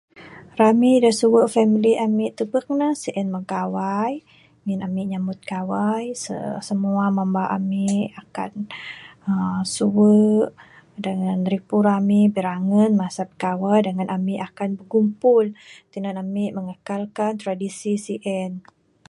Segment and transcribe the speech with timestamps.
[0.59, 4.13] Rami da suwe family ami tubek ne sien mah gawai
[4.63, 6.05] ngin ami nyambut gawai
[6.67, 7.85] semua mamba ami
[8.21, 8.51] akan
[9.29, 10.15] uhh suwe
[11.05, 15.45] dangan ripu rami birangen masa bigawai dangan ami akan bigumpul
[15.91, 18.51] tinan ami mengekalkan tradisi sien.